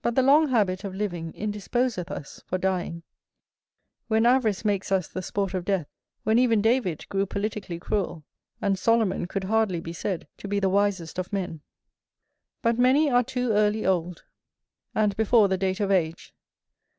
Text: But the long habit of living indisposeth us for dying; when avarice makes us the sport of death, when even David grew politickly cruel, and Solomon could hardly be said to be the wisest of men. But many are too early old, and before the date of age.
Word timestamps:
But 0.00 0.14
the 0.14 0.22
long 0.22 0.48
habit 0.48 0.82
of 0.82 0.94
living 0.94 1.34
indisposeth 1.34 2.10
us 2.10 2.40
for 2.46 2.56
dying; 2.56 3.02
when 4.06 4.24
avarice 4.24 4.64
makes 4.64 4.90
us 4.90 5.08
the 5.08 5.20
sport 5.20 5.52
of 5.52 5.66
death, 5.66 5.86
when 6.22 6.38
even 6.38 6.62
David 6.62 7.06
grew 7.10 7.26
politickly 7.26 7.78
cruel, 7.78 8.24
and 8.62 8.78
Solomon 8.78 9.26
could 9.26 9.44
hardly 9.44 9.80
be 9.80 9.92
said 9.92 10.26
to 10.38 10.48
be 10.48 10.58
the 10.58 10.70
wisest 10.70 11.18
of 11.18 11.34
men. 11.34 11.60
But 12.62 12.78
many 12.78 13.10
are 13.10 13.22
too 13.22 13.52
early 13.52 13.84
old, 13.84 14.24
and 14.94 15.14
before 15.18 15.48
the 15.48 15.58
date 15.58 15.80
of 15.80 15.90
age. 15.90 16.32